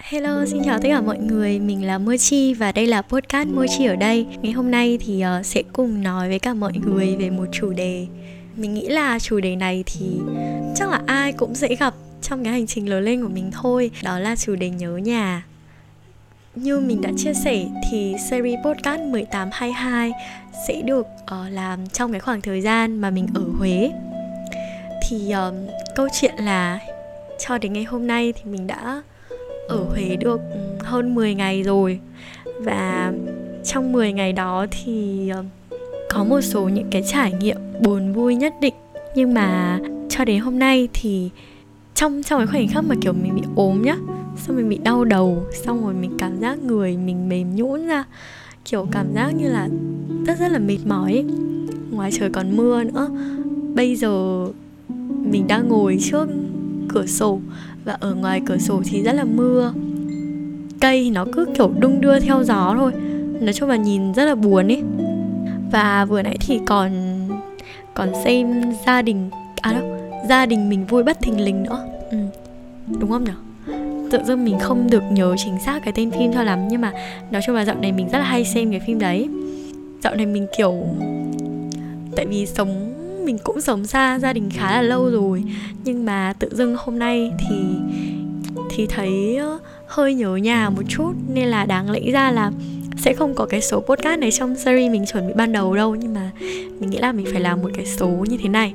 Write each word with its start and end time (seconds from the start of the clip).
Hello, 0.00 0.44
xin 0.46 0.64
chào 0.64 0.78
tất 0.78 0.88
cả 0.88 1.00
mọi 1.00 1.18
người, 1.18 1.58
mình 1.58 1.86
là 1.86 1.98
Mochi 1.98 2.54
và 2.54 2.72
đây 2.72 2.86
là 2.86 3.02
podcast 3.02 3.48
Mochi 3.48 3.86
ở 3.86 3.96
đây. 3.96 4.26
Ngày 4.42 4.52
hôm 4.52 4.70
nay 4.70 4.98
thì 5.00 5.24
uh, 5.40 5.46
sẽ 5.46 5.62
cùng 5.72 6.02
nói 6.02 6.28
với 6.28 6.38
cả 6.38 6.54
mọi 6.54 6.72
người 6.72 7.16
về 7.16 7.30
một 7.30 7.44
chủ 7.52 7.72
đề. 7.72 8.06
Mình 8.56 8.74
nghĩ 8.74 8.88
là 8.88 9.18
chủ 9.18 9.40
đề 9.40 9.56
này 9.56 9.84
thì 9.86 10.06
chắc 10.76 10.90
là 10.90 11.00
ai 11.06 11.32
cũng 11.32 11.54
sẽ 11.54 11.74
gặp 11.74 11.94
trong 12.22 12.44
cái 12.44 12.52
hành 12.52 12.66
trình 12.66 12.88
lớn 12.88 13.04
lên 13.04 13.22
của 13.22 13.28
mình 13.28 13.50
thôi. 13.50 13.90
Đó 14.02 14.18
là 14.18 14.36
chủ 14.36 14.56
đề 14.56 14.70
nhớ 14.70 14.96
nhà. 14.96 15.44
Như 16.54 16.80
mình 16.80 17.00
đã 17.00 17.10
chia 17.16 17.34
sẻ 17.34 17.66
thì 17.90 18.14
series 18.30 18.58
podcast 18.64 19.00
1822 19.00 20.12
sẽ 20.68 20.82
được 20.82 21.06
uh, 21.24 21.52
làm 21.52 21.86
trong 21.86 22.12
cái 22.12 22.20
khoảng 22.20 22.40
thời 22.40 22.60
gian 22.60 23.00
mà 23.00 23.10
mình 23.10 23.26
ở 23.34 23.42
Huế. 23.58 23.90
Thì 25.08 25.32
uh, 25.48 25.54
câu 25.96 26.08
chuyện 26.20 26.34
là 26.38 26.78
cho 27.38 27.58
đến 27.58 27.72
ngày 27.72 27.84
hôm 27.84 28.06
nay 28.06 28.32
thì 28.32 28.50
mình 28.50 28.66
đã 28.66 29.02
ở 29.68 29.76
Huế 29.76 30.16
được 30.16 30.40
ừ, 30.52 30.58
hơn 30.80 31.14
10 31.14 31.34
ngày 31.34 31.62
rồi. 31.62 32.00
Và 32.60 33.12
trong 33.64 33.92
10 33.92 34.12
ngày 34.12 34.32
đó 34.32 34.66
thì 34.70 35.28
ờ, 35.28 35.44
có 36.10 36.24
một 36.24 36.40
số 36.40 36.68
những 36.68 36.90
cái 36.90 37.02
trải 37.12 37.32
nghiệm 37.32 37.56
buồn 37.80 38.12
vui 38.12 38.34
nhất 38.34 38.54
định. 38.60 38.74
Nhưng 39.14 39.34
mà 39.34 39.78
cho 40.08 40.24
đến 40.24 40.40
hôm 40.40 40.58
nay 40.58 40.88
thì 40.92 41.30
trong 41.94 42.22
trong 42.22 42.38
cái 42.40 42.46
khoảnh 42.46 42.68
khắc 42.68 42.84
mà, 42.84 42.94
kiểu, 43.00 43.12
mình 43.12 43.34
bị 43.34 43.42
ốm 43.56 43.82
nhá, 43.82 43.96
xong 44.36 44.56
mình 44.56 44.68
bị 44.68 44.78
đau 44.78 45.04
đầu, 45.04 45.46
xong 45.64 45.84
rồi 45.84 45.94
mình 45.94 46.10
cảm 46.18 46.40
giác 46.40 46.58
người 46.58 46.96
mình 46.96 47.28
mềm 47.28 47.56
nhũn 47.56 47.86
ra, 47.86 48.04
kiểu, 48.64 48.86
cảm 48.90 49.14
giác 49.14 49.30
như 49.30 49.48
là 49.48 49.68
rất 50.26 50.38
rất 50.38 50.48
là 50.52 50.58
mệt 50.58 50.78
mỏi 50.86 51.12
ấy. 51.12 51.24
ngoài 51.90 52.10
trời 52.12 52.30
còn 52.30 52.56
mưa 52.56 52.84
nữa. 52.84 53.10
Bây 53.74 53.96
giờ 53.96 54.44
mình 55.24 55.46
đang 55.46 55.68
ngồi 55.68 55.98
trước 56.00 56.28
cửa 56.88 57.06
sổ 57.06 57.40
và 57.84 57.96
ở 58.00 58.14
ngoài 58.14 58.40
cửa 58.46 58.58
sổ 58.58 58.82
thì 58.84 59.02
rất 59.02 59.12
là 59.12 59.24
mưa. 59.24 59.72
Cây 60.80 61.04
thì 61.04 61.10
nó 61.10 61.26
cứ 61.32 61.46
kiểu 61.56 61.72
đung 61.78 62.00
đưa 62.00 62.20
theo 62.20 62.44
gió 62.44 62.74
thôi. 62.78 62.92
Nói 63.40 63.52
chung 63.52 63.68
là 63.68 63.76
nhìn 63.76 64.12
rất 64.14 64.24
là 64.24 64.34
buồn 64.34 64.68
ấy 64.68 64.82
và 65.72 66.04
vừa 66.04 66.22
nãy 66.22 66.36
thì 66.40 66.60
còn 66.66 66.90
còn 67.94 68.12
xem 68.24 68.62
gia 68.86 69.02
đình 69.02 69.30
à 69.60 69.72
đâu, 69.72 69.98
gia 70.28 70.46
đình 70.46 70.68
mình 70.68 70.86
vui 70.86 71.02
bất 71.02 71.20
thình 71.20 71.44
lình 71.44 71.62
nữa. 71.62 71.86
Ừ. 72.10 72.16
đúng 73.00 73.10
không 73.10 73.24
nhỉ 73.24 73.32
tự 74.10 74.24
dưng 74.24 74.44
mình 74.44 74.58
không 74.58 74.90
được 74.90 75.02
nhớ 75.10 75.34
chính 75.38 75.60
xác 75.60 75.82
cái 75.84 75.92
tên 75.96 76.10
phim 76.10 76.32
cho 76.32 76.42
lắm, 76.42 76.68
nhưng 76.68 76.80
mà 76.80 76.92
nói 77.30 77.42
chung 77.46 77.56
là 77.56 77.64
dạo 77.64 77.76
này 77.76 77.92
mình 77.92 78.08
rất 78.08 78.18
là 78.18 78.24
hay 78.24 78.44
xem 78.44 78.70
cái 78.70 78.80
phim 78.80 78.98
đấy. 78.98 79.28
Dạo 80.02 80.14
này 80.14 80.26
mình 80.26 80.46
kiểu, 80.58 80.74
tại 82.16 82.26
vì 82.26 82.46
sống 82.46 82.93
mình 83.24 83.38
cũng 83.44 83.60
sống 83.60 83.86
xa 83.86 84.18
gia 84.18 84.32
đình 84.32 84.50
khá 84.50 84.70
là 84.70 84.82
lâu 84.82 85.10
rồi. 85.10 85.44
Nhưng 85.84 86.04
mà 86.04 86.32
tự 86.38 86.48
dưng 86.52 86.76
hôm 86.78 86.98
nay 86.98 87.32
thì 87.38 87.56
thì 88.70 88.86
thấy 88.86 89.38
hơi 89.86 90.14
nhớ 90.14 90.36
nhà 90.36 90.70
một 90.70 90.82
chút. 90.88 91.12
Nên 91.34 91.48
là 91.48 91.64
đáng 91.64 91.90
lẽ 91.90 92.10
ra 92.10 92.30
là 92.30 92.52
sẽ 92.96 93.14
không 93.14 93.34
có 93.34 93.46
cái 93.46 93.60
số 93.60 93.80
podcast 93.80 94.20
này 94.20 94.30
trong 94.30 94.56
series 94.56 94.92
mình 94.92 95.04
chuẩn 95.06 95.26
bị 95.26 95.32
ban 95.36 95.52
đầu 95.52 95.76
đâu. 95.76 95.94
Nhưng 95.94 96.14
mà 96.14 96.30
mình 96.80 96.90
nghĩ 96.90 96.98
là 96.98 97.12
mình 97.12 97.26
phải 97.32 97.40
làm 97.40 97.62
một 97.62 97.70
cái 97.74 97.86
số 97.86 98.08
như 98.08 98.36
thế 98.42 98.48
này. 98.48 98.74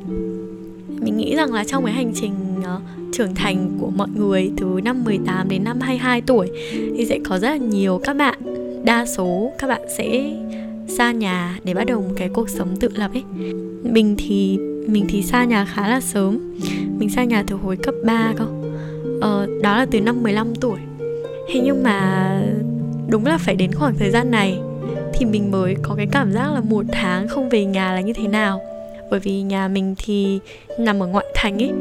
Mình 0.88 1.18
nghĩ 1.18 1.36
rằng 1.36 1.54
là 1.54 1.64
trong 1.64 1.86
cái 1.86 1.94
hành 1.94 2.12
trình 2.16 2.34
uh, 2.60 2.82
trưởng 3.14 3.36
thành 3.36 3.78
của 3.80 3.90
mọi 3.96 4.08
người 4.16 4.52
từ 4.58 4.80
năm 4.84 5.04
18 5.04 5.50
đến 5.50 5.64
năm 5.64 5.82
22 5.82 6.22
tuổi 6.22 6.50
thì 6.98 7.06
sẽ 7.06 7.20
có 7.26 7.40
rất 7.40 7.50
là 7.50 7.58
nhiều 7.58 8.02
các 8.04 8.14
bạn 8.14 8.40
đa 8.86 9.06
số 9.06 9.52
các 9.58 9.68
bạn 9.68 9.82
sẽ 9.98 10.34
xa 10.88 11.12
nhà 11.12 11.60
để 11.64 11.74
bắt 11.74 11.84
đầu 11.84 12.02
một 12.02 12.14
cái 12.18 12.30
cuộc 12.30 12.50
sống 12.50 12.76
tự 12.80 12.90
lập 12.96 13.12
ấy 13.14 13.24
mình 13.84 14.16
thì 14.18 14.58
mình 14.88 15.06
thì 15.10 15.22
xa 15.22 15.44
nhà 15.44 15.66
khá 15.66 15.88
là 15.88 16.02
sớm. 16.02 16.40
Mình 17.00 17.10
xa 17.10 17.24
nhà 17.24 17.44
từ 17.48 17.56
hồi 17.56 17.78
cấp 17.78 17.96
3 18.06 18.34
cơ. 18.38 18.46
Ờ, 19.22 19.48
đó 19.62 19.78
là 19.78 19.86
từ 19.92 20.02
năm 20.02 20.24
15 20.24 20.56
tuổi. 20.56 20.80
Thế 21.48 21.62
nhưng 21.64 21.84
mà 21.84 22.30
đúng 23.08 23.26
là 23.26 23.38
phải 23.38 23.56
đến 23.56 23.72
khoảng 23.74 23.96
thời 23.98 24.12
gian 24.12 24.32
này 24.32 24.60
thì 25.14 25.26
mình 25.26 25.52
mới 25.52 25.76
có 25.82 25.96
cái 25.96 26.08
cảm 26.12 26.32
giác 26.32 26.54
là 26.54 26.62
một 26.62 26.86
tháng 26.92 27.28
không 27.28 27.50
về 27.50 27.66
nhà 27.66 27.94
là 27.94 28.02
như 28.02 28.14
thế 28.14 28.28
nào. 28.28 28.62
Bởi 29.12 29.20
vì 29.20 29.42
nhà 29.42 29.68
mình 29.68 29.96
thì 29.98 30.40
nằm 30.80 31.04
ở 31.04 31.08
ngoại 31.08 31.26
thành 31.36 31.64
ấy. 31.64 31.72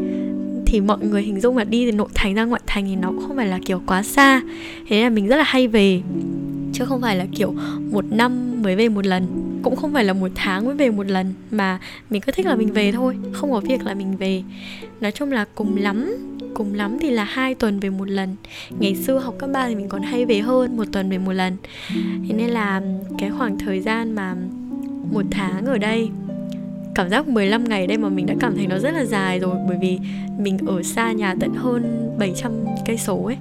Thì 0.67 0.81
mọi 0.81 0.99
người 0.99 1.23
hình 1.23 1.41
dung 1.41 1.57
là 1.57 1.65
đi 1.65 1.91
từ 1.91 1.97
nội 1.97 2.09
thành 2.15 2.35
ra 2.35 2.45
ngoại 2.45 2.61
thành 2.67 2.87
thì 2.87 2.97
nó 2.97 3.09
cũng 3.09 3.25
không 3.29 3.37
phải 3.37 3.47
là 3.47 3.59
kiểu 3.67 3.83
quá 3.87 4.03
xa. 4.03 4.41
Thế 4.89 4.97
nên 4.97 5.03
là 5.03 5.11
mình 5.11 5.29
rất 5.29 5.37
là 5.37 5.45
hay 5.47 5.69
về. 5.69 6.01
Chứ 6.73 6.85
không 6.85 7.01
phải 7.01 7.17
là 7.17 7.27
kiểu 7.37 7.55
một 7.91 8.05
năm 8.11 8.63
mới 8.63 8.77
về 8.77 8.89
một 8.89 9.07
lần 9.07 9.27
cũng 9.71 9.77
không 9.77 9.93
phải 9.93 10.05
là 10.05 10.13
một 10.13 10.31
tháng 10.35 10.65
mới 10.65 10.75
về 10.75 10.91
một 10.91 11.07
lần, 11.07 11.35
mà 11.51 11.79
mình 12.11 12.23
cứ 12.23 12.33
thích 12.33 12.47
là 12.47 12.55
mình 12.55 12.73
về 12.73 12.93
thôi, 12.93 13.17
không 13.33 13.51
có 13.51 13.61
việc 13.61 13.83
là 13.85 13.95
mình 13.95 14.17
về. 14.17 14.43
Nói 15.01 15.13
chung 15.13 15.33
là 15.33 15.45
cùng 15.55 15.77
lắm 15.77 16.17
cùng 16.55 16.75
lắm 16.75 16.99
thì 17.01 17.11
là 17.11 17.25
hai 17.25 17.55
tuần 17.55 17.81
về 17.81 17.91
một 17.91 18.09
lần. 18.09 18.37
Ngày 18.79 18.95
xưa 18.95 19.19
học 19.19 19.35
cấp 19.39 19.51
3 19.53 19.69
thì 19.69 19.75
mình 19.75 19.89
còn 19.89 20.03
hay 20.03 20.25
về 20.25 20.39
hơn 20.39 20.77
một 20.77 20.85
tuần 20.93 21.11
về 21.11 21.19
một 21.19 21.33
lần. 21.33 21.57
Thế 22.29 22.35
nên 22.35 22.51
là 22.51 22.83
cái 23.19 23.31
khoảng 23.31 23.59
thời 23.59 23.81
gian 23.81 24.15
mà 24.15 24.35
một 25.13 25.25
tháng 25.31 25.67
ở 25.67 25.79
đây, 25.79 26.09
cảm 26.95 27.09
giác 27.11 27.29
15 27.29 27.65
ngày 27.65 27.87
đây 27.87 27.99
mà 27.99 28.09
mình 28.09 28.27
đã 28.27 28.35
cảm 28.41 28.57
thấy 28.57 28.67
nó 28.67 28.79
rất 28.79 28.91
là 28.91 29.05
dài 29.05 29.39
rồi, 29.39 29.57
bởi 29.69 29.79
vì 29.81 29.99
mình 30.39 30.59
ở 30.67 30.83
xa 30.83 31.13
nhà 31.13 31.35
tận 31.41 31.55
hơn 31.55 32.11
700 32.19 32.53
cây 32.87 32.99
số 32.99 33.25
ấy 33.25 33.37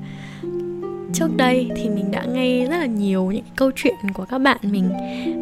trước 1.20 1.38
đây 1.38 1.70
thì 1.76 1.90
mình 1.90 2.12
đã 2.12 2.26
nghe 2.34 2.66
rất 2.66 2.78
là 2.78 2.86
nhiều 2.86 3.32
những 3.32 3.44
câu 3.56 3.72
chuyện 3.76 3.96
của 4.14 4.26
các 4.26 4.38
bạn 4.38 4.58
mình 4.62 4.90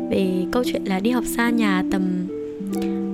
về 0.09 0.45
câu 0.51 0.63
chuyện 0.65 0.83
là 0.85 0.99
đi 0.99 1.11
học 1.11 1.23
xa 1.37 1.49
nhà 1.49 1.83
tầm 1.91 2.27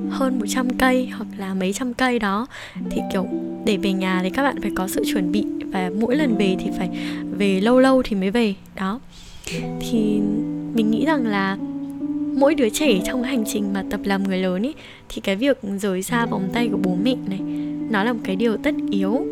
hơn 0.10 0.40
100 0.40 0.70
cây 0.70 1.08
hoặc 1.08 1.28
là 1.38 1.54
mấy 1.54 1.74
trăm 1.74 1.94
cây 1.94 2.20
đó. 2.20 2.48
Thì, 2.90 3.02
kiểu, 3.14 3.26
để 3.66 3.78
về 3.78 3.94
nhà 3.94 4.20
thì 4.24 4.30
các 4.30 4.44
bạn 4.44 4.62
phải 4.62 4.72
có 4.76 4.88
sự 4.88 5.04
chuẩn 5.14 5.32
bị 5.32 5.46
và 5.72 5.92
mỗi 6.00 6.16
lần 6.16 6.38
về 6.38 6.56
thì 6.60 6.70
phải 6.78 6.90
về 7.38 7.62
lâu 7.62 7.80
lâu 7.80 8.02
thì 8.04 8.16
mới 8.16 8.32
về, 8.32 8.56
đó. 8.76 9.00
Thì 9.80 10.20
mình 10.74 10.92
nghĩ 10.92 11.06
rằng 11.06 11.28
là 11.28 11.58
mỗi 12.40 12.56
đứa 12.56 12.70
trẻ 12.70 13.02
trong 13.06 13.24
cái 13.24 13.32
hành 13.32 13.44
trình 13.48 13.74
mà 13.74 13.84
tập 13.90 14.00
làm 14.04 14.24
người 14.24 14.38
lớn 14.38 14.64
ý, 14.64 14.74
thì 15.10 15.22
cái 15.22 15.36
việc 15.36 15.60
rời 15.80 16.04
xa 16.04 16.26
vòng 16.26 16.50
tay 16.54 16.70
của 16.72 16.80
bố 16.84 16.96
mẹ 17.04 17.16
này, 17.30 17.40
nó 17.90 18.04
là 18.04 18.14
một 18.14 18.20
cái 18.24 18.36
điều 18.36 18.58
tất 18.58 18.76
yếu, 18.92 19.26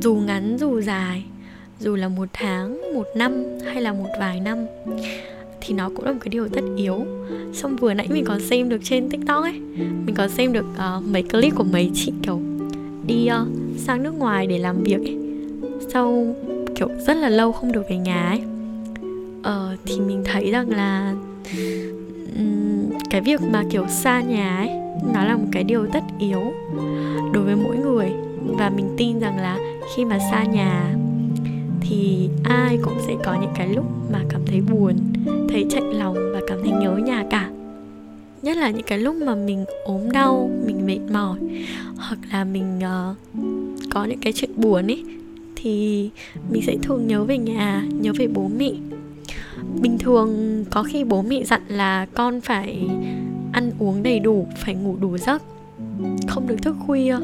dù 0.00 0.14
ngắn 0.14 0.56
dù 0.58 0.80
dài 0.80 1.22
dù 1.82 1.96
là 1.96 2.08
một 2.08 2.28
tháng 2.32 2.94
một 2.94 3.06
năm 3.16 3.44
hay 3.64 3.82
là 3.82 3.92
một 3.92 4.08
vài 4.20 4.40
năm 4.40 4.66
thì 5.60 5.74
nó 5.74 5.90
cũng 5.96 6.04
là 6.04 6.12
một 6.12 6.18
cái 6.20 6.30
điều 6.30 6.48
tất 6.48 6.60
yếu. 6.76 7.06
Xong 7.52 7.76
vừa 7.76 7.94
nãy 7.94 8.08
mình 8.10 8.24
còn 8.24 8.40
xem 8.40 8.68
được 8.68 8.80
trên 8.84 9.10
tiktok 9.10 9.42
ấy 9.42 9.60
mình 9.78 10.14
còn 10.14 10.28
xem 10.28 10.52
được 10.52 10.64
uh, 10.74 11.04
mấy 11.04 11.22
clip 11.22 11.54
của 11.54 11.64
mấy 11.64 11.90
chị 11.94 12.12
kiểu 12.22 12.40
đi 13.06 13.28
uh, 13.42 13.48
sang 13.78 14.02
nước 14.02 14.18
ngoài 14.18 14.46
để 14.46 14.58
làm 14.58 14.82
việc 14.82 15.00
ấy. 15.00 15.18
Sau 15.88 16.34
kiểu 16.74 16.88
rất 17.06 17.16
là 17.16 17.28
lâu 17.28 17.52
không 17.52 17.72
được 17.72 17.82
về 17.90 17.96
nhà 17.96 18.28
ấy. 18.28 18.40
Uh, 19.40 19.78
thì 19.86 20.00
mình 20.00 20.22
thấy 20.24 20.50
rằng 20.50 20.70
là 20.70 21.14
um, 22.36 22.90
cái 23.10 23.20
việc 23.20 23.40
mà 23.50 23.64
kiểu 23.70 23.86
xa 23.88 24.20
nhà 24.20 24.56
ấy 24.56 24.70
nó 25.14 25.24
là 25.24 25.36
một 25.36 25.48
cái 25.52 25.64
điều 25.64 25.86
tất 25.92 26.02
yếu 26.18 26.52
đối 27.32 27.44
với 27.44 27.56
mỗi 27.56 27.76
người. 27.76 28.10
Và 28.46 28.70
mình 28.76 28.94
tin 28.96 29.18
rằng 29.18 29.36
là 29.36 29.58
khi 29.96 30.04
mà 30.04 30.18
xa 30.18 30.44
nhà 30.44 30.94
thì 31.92 32.28
ai 32.44 32.78
cũng 32.82 32.98
sẽ 33.06 33.14
có 33.24 33.34
những 33.40 33.50
cái 33.54 33.68
lúc 33.68 33.84
mà 34.12 34.20
cảm 34.28 34.40
thấy 34.46 34.60
buồn 34.60 34.96
thấy 35.48 35.66
chạy 35.70 35.82
lòng 35.82 36.16
và 36.32 36.40
cảm 36.46 36.58
thấy 36.62 36.70
nhớ 36.70 36.96
nhà 36.96 37.24
cả. 37.30 37.50
Nhất 38.42 38.56
là 38.56 38.70
những 38.70 38.86
cái 38.86 38.98
lúc 38.98 39.16
mà 39.16 39.34
mình 39.34 39.64
ốm 39.84 40.10
đau 40.10 40.50
mình 40.66 40.86
mệt 40.86 40.98
mỏi 41.12 41.38
hoặc 41.96 42.18
là 42.32 42.44
mình 42.44 42.78
uh, 42.78 43.16
có 43.90 44.04
những 44.04 44.18
cái 44.20 44.32
chuyện 44.32 44.50
buồn 44.56 44.90
ấy 44.90 45.04
thì 45.56 46.10
mình 46.50 46.62
sẽ 46.66 46.76
thường 46.82 47.06
nhớ 47.06 47.24
về 47.24 47.38
nhà 47.38 47.84
nhớ 48.00 48.12
về 48.18 48.26
bố 48.26 48.50
mẹ. 48.58 48.70
Bình 49.80 49.98
thường 49.98 50.64
có 50.70 50.82
khi 50.82 51.04
bố 51.04 51.22
mẹ 51.22 51.44
dặn 51.44 51.60
là 51.68 52.06
con 52.14 52.40
phải 52.40 52.88
ăn 53.52 53.70
uống 53.78 54.02
đầy 54.02 54.20
đủ 54.20 54.46
phải 54.56 54.74
ngủ 54.74 54.96
đủ 55.00 55.18
giấc 55.18 55.42
không 56.28 56.46
được 56.46 56.62
thức 56.62 56.76
khuya 56.86 57.16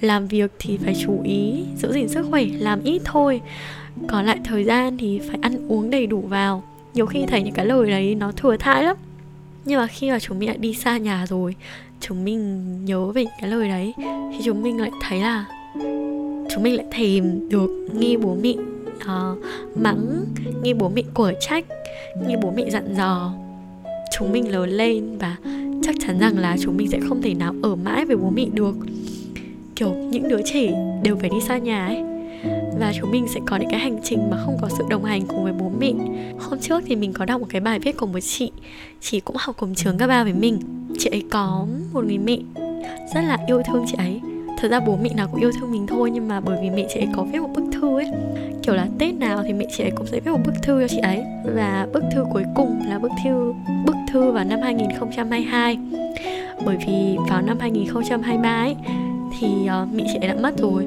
làm 0.00 0.26
việc 0.26 0.52
thì 0.58 0.78
phải 0.84 0.94
chú 1.04 1.22
ý 1.24 1.64
giữ 1.76 1.92
gìn 1.92 2.08
sức 2.08 2.26
khỏe 2.30 2.44
làm 2.58 2.82
ít 2.82 3.02
thôi. 3.04 3.40
Còn 4.08 4.26
lại 4.26 4.38
thời 4.44 4.64
gian 4.64 4.96
thì 4.98 5.20
phải 5.28 5.38
ăn 5.42 5.68
uống 5.68 5.90
đầy 5.90 6.06
đủ 6.06 6.20
vào. 6.20 6.62
Nhiều 6.94 7.06
khi 7.06 7.24
thấy 7.28 7.42
những 7.42 7.54
cái 7.54 7.66
lời 7.66 7.90
đấy 7.90 8.14
nó 8.14 8.32
thừa 8.32 8.56
thãi 8.56 8.84
lắm. 8.84 8.96
Nhưng 9.64 9.80
mà 9.80 9.86
khi 9.86 10.10
mà 10.10 10.18
chúng 10.18 10.38
mình 10.38 10.48
lại 10.48 10.58
đi 10.58 10.74
xa 10.74 10.98
nhà 10.98 11.26
rồi 11.26 11.54
chúng 12.00 12.24
mình 12.24 12.84
nhớ 12.84 13.06
về 13.06 13.24
những 13.24 13.32
cái 13.40 13.50
lời 13.50 13.68
đấy 13.68 13.94
thì 14.32 14.38
chúng 14.44 14.62
mình 14.62 14.80
lại 14.80 14.90
thấy 15.02 15.20
là 15.20 15.46
chúng 16.50 16.62
mình 16.62 16.76
lại 16.76 16.86
thèm 16.92 17.48
được 17.48 17.88
nghe 17.92 18.16
bố 18.16 18.36
mẹ 18.42 18.54
uh, 18.94 19.38
mắng 19.76 20.24
nghe 20.62 20.74
bố 20.74 20.88
mẹ 20.88 21.02
quở 21.14 21.32
trách 21.40 21.64
nghe 22.26 22.36
bố 22.42 22.52
mẹ 22.56 22.70
dặn 22.70 22.94
dò. 22.96 23.32
Chúng 24.18 24.32
mình 24.32 24.52
lớn 24.52 24.70
lên 24.70 25.18
và 25.18 25.36
chắc 25.82 25.94
chắn 26.06 26.18
rằng 26.18 26.38
là 26.38 26.56
chúng 26.60 26.76
mình 26.76 26.88
sẽ 26.90 27.00
không 27.08 27.22
thể 27.22 27.34
nào 27.34 27.54
ở 27.62 27.76
mãi 27.76 28.04
với 28.04 28.16
bố 28.16 28.30
mẹ 28.30 28.44
được 28.52 28.74
kiểu 29.76 29.94
những 29.94 30.28
đứa 30.28 30.40
trẻ 30.44 30.72
đều 31.02 31.16
phải 31.16 31.30
đi 31.30 31.40
xa 31.40 31.58
nhà 31.58 31.86
ấy. 31.86 32.02
Và 32.78 32.92
chúng 33.00 33.10
mình 33.10 33.26
sẽ 33.34 33.40
có 33.46 33.56
những 33.56 33.70
cái 33.70 33.80
hành 33.80 33.98
trình 34.02 34.30
mà 34.30 34.36
không 34.44 34.58
có 34.62 34.68
sự 34.68 34.84
đồng 34.90 35.04
hành 35.04 35.26
cùng 35.26 35.44
với 35.44 35.52
bố 35.52 35.70
mẹ. 35.78 35.92
Hôm 36.38 36.58
trước 36.60 36.82
thì 36.86 36.96
mình 36.96 37.12
có 37.12 37.24
đọc 37.24 37.40
một 37.40 37.46
cái 37.50 37.60
bài 37.60 37.78
viết 37.78 37.96
của 37.96 38.06
một 38.06 38.20
chị. 38.20 38.50
Chị 39.00 39.20
cũng 39.20 39.36
học 39.38 39.56
cùng 39.58 39.74
trường 39.74 39.98
các 39.98 40.06
ba 40.06 40.24
với 40.24 40.32
mình. 40.32 40.60
Chị 40.98 41.10
ấy 41.10 41.24
có 41.30 41.66
một 41.92 42.04
người 42.04 42.18
mẹ 42.18 42.38
rất 43.14 43.20
là 43.20 43.38
yêu 43.46 43.62
thương 43.66 43.84
chị 43.88 43.94
ấy. 43.98 44.20
Thật 44.58 44.68
ra 44.68 44.80
bố 44.80 44.98
mẹ 45.02 45.08
nào 45.14 45.28
cũng 45.32 45.40
yêu 45.40 45.52
thương 45.60 45.72
mình 45.72 45.86
thôi, 45.86 46.10
nhưng 46.10 46.28
mà 46.28 46.40
bởi 46.40 46.58
vì 46.62 46.70
mẹ 46.70 46.86
chị 46.94 47.00
ấy 47.00 47.08
có 47.16 47.22
viết 47.32 47.38
một 47.38 47.50
bức 47.56 47.64
thư 47.72 47.96
ấy. 47.98 48.06
Kiểu 48.62 48.74
là 48.74 48.86
tết 48.98 49.14
nào 49.14 49.42
thì 49.46 49.52
mẹ 49.52 49.66
chị 49.76 49.84
ấy 49.84 49.90
cũng 49.90 50.06
sẽ 50.06 50.20
viết 50.20 50.30
một 50.30 50.40
bức 50.46 50.54
thư 50.62 50.80
cho 50.80 50.88
chị 50.88 50.98
ấy. 50.98 51.22
Và 51.44 51.86
bức 51.92 52.02
thư 52.14 52.24
cuối 52.32 52.44
cùng 52.54 52.82
là 52.88 52.98
bức 52.98 53.10
thư 53.24 53.52
bức 53.86 53.96
thư 54.12 54.30
vào 54.30 54.44
năm 54.44 54.60
2022 54.62 55.78
bởi 56.64 56.76
vì 56.86 57.16
vào 57.28 57.42
năm 57.42 57.58
2023 57.60 58.50
ấy 58.50 58.76
thì 59.40 59.48
uh, 59.48 59.94
mẹ 59.94 60.04
chị 60.12 60.18
ấy 60.20 60.28
đã 60.28 60.34
mất 60.34 60.58
rồi. 60.58 60.86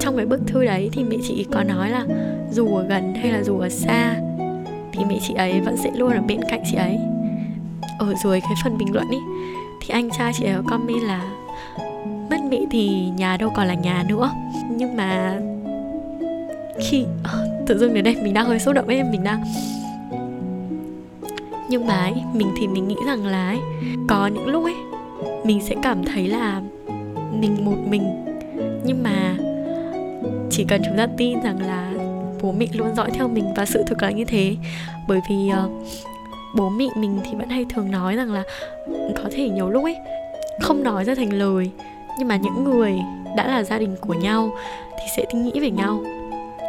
Trong 0.00 0.16
cái 0.16 0.26
bức 0.26 0.40
thư 0.46 0.64
đấy 0.64 0.90
thì 0.92 1.04
mẹ 1.04 1.16
chị 1.28 1.46
có 1.52 1.62
nói 1.62 1.90
là 1.90 2.04
dù 2.50 2.76
ở 2.76 2.82
gần 2.82 3.14
hay 3.14 3.32
là 3.32 3.42
dù 3.42 3.58
ở 3.58 3.68
xa 3.68 4.14
thì 4.92 5.04
mẹ 5.08 5.18
chị 5.22 5.34
ấy 5.34 5.60
vẫn 5.60 5.76
sẽ 5.76 5.90
luôn 5.94 6.12
ở 6.12 6.22
bên 6.28 6.40
cạnh 6.48 6.62
chị 6.70 6.76
ấy. 6.76 6.98
Ở 7.98 8.14
dưới 8.24 8.40
cái 8.40 8.52
phần 8.64 8.78
bình 8.78 8.94
luận 8.94 9.10
ý 9.10 9.18
thì 9.80 9.88
anh 9.88 10.10
trai 10.10 10.32
chị 10.34 10.44
ấy 10.44 10.54
có 10.54 10.62
comment 10.70 11.02
là 11.02 11.32
mất 12.30 12.36
mẹ 12.50 12.60
thì 12.70 13.08
nhà 13.16 13.36
đâu 13.36 13.50
còn 13.56 13.66
là 13.66 13.74
nhà 13.74 14.04
nữa. 14.08 14.30
Nhưng 14.70 14.96
mà 14.96 15.40
khi 16.80 17.04
ờ, 17.24 17.48
tự 17.66 17.78
dưng 17.78 17.94
đến 17.94 18.04
đây 18.04 18.16
mình 18.22 18.34
đang 18.34 18.46
hơi 18.46 18.58
xúc 18.58 18.74
động 18.74 18.86
ấy 18.86 19.04
mình 19.04 19.24
đang 19.24 19.44
nhưng 21.68 21.86
mà 21.86 21.94
ấy, 21.94 22.14
mình 22.34 22.48
thì 22.56 22.66
mình 22.66 22.88
nghĩ 22.88 22.96
rằng 23.06 23.26
là 23.26 23.46
ấy, 23.48 23.58
có 24.08 24.26
những 24.26 24.46
lúc 24.46 24.64
ấy 24.64 24.74
mình 25.44 25.60
sẽ 25.62 25.74
cảm 25.82 26.04
thấy 26.04 26.28
là 26.28 26.62
mình 27.40 27.64
một 27.64 27.76
mình. 27.88 28.24
Nhưng 28.84 29.02
mà 29.02 29.36
chỉ 30.50 30.64
cần 30.68 30.82
chúng 30.84 30.96
ta 30.96 31.06
tin 31.16 31.40
rằng 31.40 31.66
là 31.66 31.92
bố 32.42 32.52
mẹ 32.52 32.66
luôn 32.72 32.94
dõi 32.96 33.10
theo 33.10 33.28
mình 33.28 33.44
và 33.56 33.66
sự 33.66 33.82
thực 33.86 34.02
là 34.02 34.10
như 34.10 34.24
thế. 34.24 34.56
Bởi 35.08 35.20
vì 35.30 35.50
uh, 35.64 35.70
bố 36.56 36.68
mẹ 36.68 36.86
mình 36.96 37.20
thì 37.24 37.36
vẫn 37.36 37.48
hay 37.48 37.64
thường 37.74 37.90
nói 37.90 38.16
rằng 38.16 38.32
là 38.32 38.42
có 39.16 39.24
thể 39.30 39.48
nhiều 39.48 39.70
lúc 39.70 39.84
ấy 39.84 39.96
không 40.60 40.82
nói 40.82 41.04
ra 41.04 41.14
thành 41.14 41.32
lời 41.32 41.70
nhưng 42.18 42.28
mà 42.28 42.36
những 42.36 42.64
người 42.64 42.98
đã 43.36 43.46
là 43.46 43.62
gia 43.62 43.78
đình 43.78 43.96
của 44.00 44.14
nhau 44.14 44.50
thì 44.98 45.04
sẽ 45.16 45.24
nghĩ 45.34 45.60
về 45.60 45.70
nhau. 45.70 46.04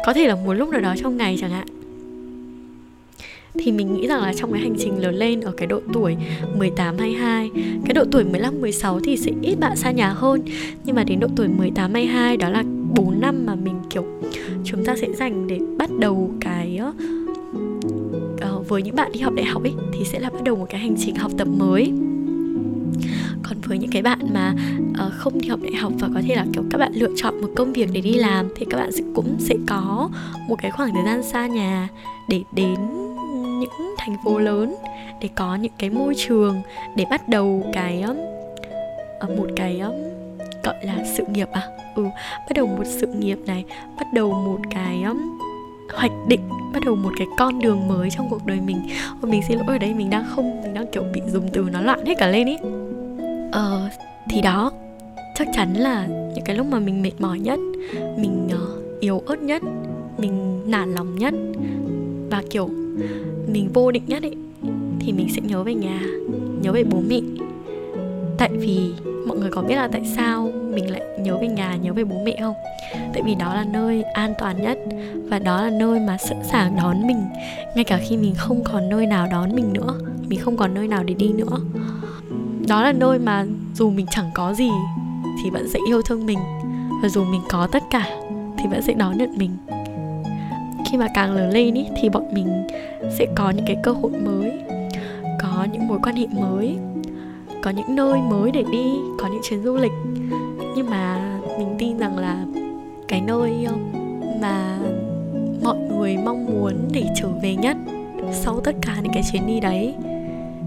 Có 0.06 0.12
thể 0.12 0.26
là 0.28 0.34
một 0.34 0.52
lúc 0.52 0.68
nào 0.68 0.80
đó 0.80 0.94
trong 1.02 1.16
ngày 1.16 1.36
chẳng 1.40 1.50
hạn 1.50 1.66
thì 3.58 3.72
mình 3.72 3.94
nghĩ 3.94 4.06
rằng 4.06 4.22
là 4.22 4.32
trong 4.34 4.52
cái 4.52 4.60
hành 4.60 4.74
trình 4.78 4.98
lớn 4.98 5.14
lên 5.14 5.40
ở 5.40 5.52
cái 5.52 5.66
độ 5.66 5.80
tuổi 5.92 6.16
18 6.56 6.98
22, 6.98 7.50
cái 7.84 7.94
độ 7.94 8.04
tuổi 8.10 8.24
15 8.24 8.60
16 8.60 9.00
thì 9.00 9.16
sẽ 9.16 9.32
ít 9.42 9.54
bạn 9.60 9.76
xa 9.76 9.90
nhà 9.90 10.08
hơn. 10.08 10.42
Nhưng 10.84 10.96
mà 10.96 11.04
đến 11.04 11.20
độ 11.20 11.28
tuổi 11.36 11.48
18 11.48 11.94
22 11.94 12.36
đó 12.36 12.48
là 12.48 12.64
4 12.96 13.20
năm 13.20 13.46
mà 13.46 13.54
mình 13.54 13.80
kiểu 13.90 14.04
chúng 14.64 14.84
ta 14.84 14.96
sẽ 14.96 15.12
dành 15.12 15.46
để 15.46 15.60
bắt 15.78 15.90
đầu 15.98 16.30
cái 16.40 16.80
uh, 16.88 18.68
với 18.68 18.82
những 18.82 18.96
bạn 18.96 19.12
đi 19.12 19.20
học 19.20 19.34
đại 19.34 19.46
học 19.46 19.62
ấy 19.62 19.72
thì 19.92 20.04
sẽ 20.04 20.20
là 20.20 20.30
bắt 20.30 20.42
đầu 20.44 20.56
một 20.56 20.66
cái 20.70 20.80
hành 20.80 20.94
trình 20.98 21.14
học 21.14 21.32
tập 21.38 21.48
mới 21.48 21.92
còn 23.42 23.60
với 23.64 23.78
những 23.78 23.90
cái 23.90 24.02
bạn 24.02 24.18
mà 24.34 24.54
uh, 25.06 25.12
không 25.12 25.40
đi 25.40 25.48
học 25.48 25.60
đại 25.62 25.74
học 25.74 25.92
và 25.98 26.08
có 26.14 26.20
thể 26.28 26.36
là 26.36 26.46
kiểu 26.52 26.62
các 26.70 26.78
bạn 26.78 26.92
lựa 26.94 27.10
chọn 27.16 27.40
một 27.40 27.48
công 27.56 27.72
việc 27.72 27.88
để 27.92 28.00
đi 28.00 28.14
làm 28.14 28.48
thì 28.56 28.66
các 28.70 28.78
bạn 28.78 28.90
cũng 29.14 29.36
sẽ 29.38 29.54
có 29.66 30.10
một 30.48 30.56
cái 30.62 30.70
khoảng 30.70 30.94
thời 30.94 31.04
gian 31.04 31.22
xa 31.22 31.46
nhà 31.46 31.88
để 32.28 32.42
đến 32.52 32.76
thành 34.00 34.16
phố 34.24 34.38
lớn 34.38 34.76
để 35.20 35.28
có 35.34 35.54
những 35.54 35.72
cái 35.78 35.90
môi 35.90 36.14
trường 36.16 36.62
để 36.96 37.04
bắt 37.10 37.28
đầu 37.28 37.62
cái 37.72 38.02
um, 38.02 38.16
ờ, 39.20 39.28
một 39.36 39.46
cái 39.56 39.80
um, 39.80 39.94
gọi 40.62 40.74
là 40.82 40.94
sự 41.16 41.24
nghiệp 41.32 41.48
à? 41.52 41.68
Ừ 41.94 42.04
bắt 42.36 42.52
đầu 42.54 42.66
một 42.66 42.84
sự 42.84 43.06
nghiệp 43.06 43.38
này 43.46 43.64
bắt 43.96 44.06
đầu 44.14 44.32
một 44.32 44.60
cái 44.70 45.02
um, 45.02 45.38
hoạch 45.94 46.12
định 46.28 46.40
bắt 46.72 46.82
đầu 46.86 46.96
một 46.96 47.12
cái 47.18 47.26
con 47.38 47.60
đường 47.60 47.88
mới 47.88 48.10
trong 48.10 48.28
cuộc 48.30 48.46
đời 48.46 48.58
mình. 48.66 48.82
Ôi 49.22 49.30
mình 49.30 49.42
xin 49.48 49.58
lỗi 49.58 49.66
ở 49.68 49.78
đây 49.78 49.94
mình 49.94 50.10
đang 50.10 50.24
không 50.28 50.62
mình 50.62 50.74
đang 50.74 50.86
kiểu 50.92 51.02
bị 51.14 51.20
dùng 51.26 51.48
từ 51.52 51.68
nó 51.72 51.80
loạn 51.80 52.04
hết 52.06 52.14
cả 52.18 52.28
lên 52.28 52.46
ý. 52.46 52.56
Ờ 53.52 53.88
thì 54.30 54.40
đó 54.40 54.72
chắc 55.34 55.48
chắn 55.54 55.74
là 55.74 56.06
những 56.06 56.44
cái 56.44 56.56
lúc 56.56 56.66
mà 56.66 56.78
mình 56.78 57.02
mệt 57.02 57.12
mỏi 57.18 57.38
nhất 57.38 57.58
mình 58.16 58.48
uh, 58.54 59.00
yếu 59.00 59.22
ớt 59.26 59.42
nhất 59.42 59.62
mình 60.18 60.62
nản 60.70 60.94
lòng 60.94 61.18
nhất. 61.18 61.34
Và 62.30 62.42
kiểu 62.50 62.68
mình 63.52 63.68
vô 63.72 63.90
định 63.90 64.02
nhất 64.06 64.22
ấy, 64.22 64.34
thì 65.00 65.12
mình 65.12 65.28
sẽ 65.34 65.40
nhớ 65.42 65.62
về 65.62 65.74
nhà, 65.74 66.00
nhớ 66.62 66.72
về 66.72 66.84
bố 66.84 66.98
mẹ. 67.08 67.20
Tại 68.38 68.50
vì 68.52 68.92
mọi 69.26 69.38
người 69.38 69.50
có 69.50 69.62
biết 69.62 69.74
là 69.74 69.88
tại 69.88 70.02
sao 70.16 70.50
mình 70.74 70.90
lại 70.90 71.02
nhớ 71.20 71.36
về 71.40 71.48
nhà, 71.48 71.76
nhớ 71.76 71.92
về 71.92 72.04
bố 72.04 72.16
mẹ 72.24 72.36
không? 72.40 72.54
Tại 73.12 73.22
vì 73.22 73.34
đó 73.34 73.54
là 73.54 73.64
nơi 73.64 74.02
an 74.02 74.34
toàn 74.38 74.62
nhất 74.62 74.78
và 75.28 75.38
đó 75.38 75.62
là 75.62 75.70
nơi 75.70 76.00
mà 76.00 76.18
sẵn 76.18 76.38
sàng 76.44 76.76
đón 76.76 77.06
mình. 77.06 77.24
Ngay 77.74 77.84
cả 77.84 78.00
khi 78.08 78.16
mình 78.16 78.34
không 78.36 78.64
còn 78.64 78.88
nơi 78.88 79.06
nào 79.06 79.28
đón 79.32 79.54
mình 79.54 79.72
nữa, 79.72 79.94
mình 80.28 80.40
không 80.40 80.56
còn 80.56 80.74
nơi 80.74 80.88
nào 80.88 81.04
để 81.04 81.14
đi 81.14 81.28
nữa. 81.32 81.58
Đó 82.68 82.82
là 82.82 82.92
nơi 82.92 83.18
mà 83.18 83.46
dù 83.74 83.90
mình 83.90 84.06
chẳng 84.10 84.30
có 84.34 84.54
gì 84.54 84.70
thì 85.44 85.50
vẫn 85.50 85.68
sẽ 85.68 85.78
yêu 85.88 86.02
thương 86.02 86.26
mình. 86.26 86.38
Và 87.02 87.08
dù 87.08 87.24
mình 87.24 87.40
có 87.48 87.68
tất 87.72 87.82
cả 87.90 88.06
thì 88.58 88.64
vẫn 88.70 88.82
sẽ 88.82 88.94
đón 88.94 89.18
nhận 89.18 89.38
mình 89.38 89.50
khi 90.90 90.98
mà 90.98 91.08
càng 91.14 91.32
lớn 91.32 91.50
lên 91.50 91.74
ý, 91.74 91.86
thì 91.96 92.08
bọn 92.08 92.24
mình 92.32 92.66
sẽ 93.10 93.26
có 93.34 93.50
những 93.50 93.66
cái 93.66 93.76
cơ 93.82 93.92
hội 93.92 94.10
mới 94.10 94.52
có 95.40 95.66
những 95.72 95.88
mối 95.88 95.98
quan 96.02 96.16
hệ 96.16 96.26
mới 96.26 96.76
có 97.62 97.70
những 97.70 97.96
nơi 97.96 98.20
mới 98.20 98.50
để 98.50 98.64
đi 98.72 98.92
có 99.18 99.28
những 99.28 99.40
chuyến 99.42 99.62
du 99.62 99.76
lịch. 99.76 99.92
Nhưng 100.76 100.90
mà 100.90 101.38
mình 101.58 101.74
tin 101.78 101.98
rằng 101.98 102.18
là 102.18 102.44
cái 103.08 103.20
nơi 103.20 103.64
um, 103.64 103.80
mà 104.40 104.78
mọi 105.62 105.78
người 105.78 106.16
mong 106.16 106.46
muốn 106.46 106.74
để 106.92 107.04
trở 107.16 107.28
về 107.42 107.56
nhất 107.56 107.76
sau 108.32 108.60
tất 108.60 108.76
cả 108.82 108.96
những 109.02 109.12
cái 109.12 109.22
chuyến 109.32 109.46
đi 109.46 109.60
đấy 109.60 109.94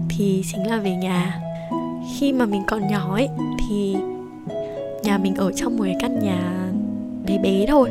thì 0.08 0.42
chính 0.52 0.66
là 0.66 0.78
về 0.78 0.96
nhà. 0.96 1.40
Khi 2.18 2.32
mà 2.32 2.46
mình 2.46 2.62
còn 2.66 2.88
nhỏ 2.88 3.14
ấy 3.14 3.28
thì 3.68 3.96
nhà 5.02 5.18
mình 5.18 5.34
ở 5.34 5.52
trong 5.52 5.76
một 5.76 5.84
cái 5.84 5.96
căn 6.00 6.18
nhà 6.18 6.70
bé 7.26 7.38
bé 7.38 7.66
thôi 7.68 7.90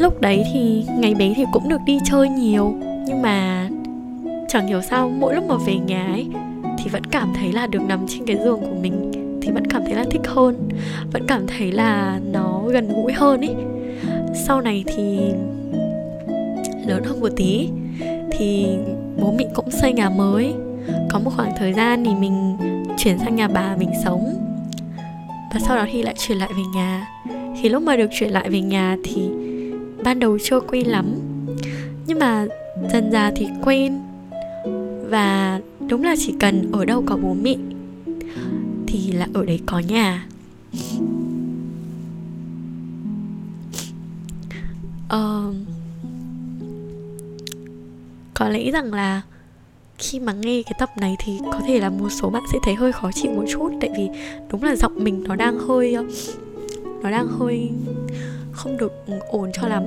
lúc 0.00 0.20
đấy 0.20 0.44
thì 0.52 0.84
ngày 0.98 1.14
bé 1.14 1.32
thì 1.36 1.44
cũng 1.52 1.68
được 1.68 1.80
đi 1.84 1.98
chơi 2.04 2.28
nhiều, 2.28 2.74
nhưng 3.06 3.22
mà 3.22 3.68
chẳng 4.48 4.66
hiểu 4.66 4.82
sao 4.82 5.08
mỗi 5.08 5.34
lúc 5.34 5.44
mà 5.48 5.54
về 5.66 5.74
nhà 5.74 6.06
ấy 6.06 6.26
thì 6.78 6.90
vẫn 6.90 7.04
cảm 7.04 7.32
thấy 7.38 7.52
là 7.52 7.66
được 7.66 7.82
nằm 7.88 8.06
trên 8.08 8.26
cái 8.26 8.36
giường 8.44 8.60
của 8.60 8.76
mình, 8.82 9.12
thì 9.42 9.50
vẫn 9.50 9.66
cảm 9.66 9.82
thấy 9.84 9.94
là 9.94 10.04
thích 10.10 10.20
hơn, 10.26 10.68
vẫn 11.12 11.26
cảm 11.26 11.46
thấy 11.46 11.72
là 11.72 12.20
nó 12.32 12.62
gần 12.68 12.88
gũi 12.88 13.12
hơn 13.12 13.40
ấy. 13.40 13.54
Sau 14.46 14.60
này 14.60 14.84
thì 14.86 15.18
lớn 16.86 17.02
hơn 17.04 17.20
một 17.20 17.32
tí, 17.36 17.68
thì 18.30 18.66
bố 19.22 19.32
mẹ 19.38 19.44
cũng 19.54 19.70
xây 19.70 19.92
nhà 19.92 20.10
mới. 20.10 20.52
Có 21.10 21.18
một 21.18 21.30
khoảng 21.36 21.52
thời 21.58 21.72
gian 21.72 22.04
thì 22.04 22.14
mình 22.14 22.56
chuyển 22.98 23.18
sang 23.18 23.36
nhà 23.36 23.48
bà 23.48 23.76
mình 23.76 23.90
sống. 24.04 24.34
Và 25.54 25.60
sau 25.60 25.76
đó 25.76 25.86
thì 25.92 26.02
lại 26.02 26.14
chuyển 26.18 26.38
lại 26.38 26.48
về 26.56 26.62
nhà. 26.74 27.08
Thì 27.60 27.68
lúc 27.68 27.82
mà 27.82 27.96
được 27.96 28.10
chuyển 28.12 28.30
lại 28.30 28.50
về 28.50 28.60
nhà 28.60 28.96
thì 29.04 29.28
ban 30.04 30.18
đầu 30.18 30.38
chưa 30.42 30.60
quen 30.60 30.86
lắm. 30.86 31.14
Nhưng 32.06 32.18
mà 32.18 32.46
dần 32.92 33.12
dà 33.12 33.32
thì 33.36 33.46
quen. 33.62 34.00
Và 35.08 35.60
đúng 35.88 36.04
là 36.04 36.14
chỉ 36.18 36.34
cần 36.40 36.72
ở 36.72 36.84
đâu 36.84 37.02
có 37.06 37.16
bố 37.16 37.36
mẹ 37.42 37.56
thì 38.86 39.12
là 39.12 39.28
ở 39.34 39.44
đấy 39.44 39.60
có 39.66 39.78
nhà. 39.78 40.26
Uh, 45.14 45.54
có 48.34 48.48
lẽ 48.48 48.70
rằng 48.70 48.94
là 48.94 49.22
khi 49.98 50.20
mà 50.20 50.32
nghe 50.32 50.62
cái 50.62 50.72
tập 50.78 50.88
này 50.96 51.16
thì 51.24 51.32
có 51.52 51.60
thể 51.66 51.80
là 51.80 51.90
một 51.90 52.08
số 52.08 52.30
bạn 52.30 52.42
sẽ 52.52 52.58
thấy 52.62 52.74
hơi 52.74 52.92
khó 52.92 53.10
chịu 53.12 53.32
một 53.32 53.44
chút. 53.48 53.70
Tại 53.80 53.90
vì 53.96 54.08
đúng 54.50 54.62
là 54.62 54.76
giọng 54.76 55.04
mình 55.04 55.24
nó 55.24 55.36
đang 55.36 55.58
hơi 55.58 55.96
nó 57.02 57.10
đang 57.10 57.28
hơi 57.28 57.70
không 58.60 58.76
được 58.76 58.92
ổn 59.28 59.50
cho 59.52 59.68
lắm. 59.68 59.84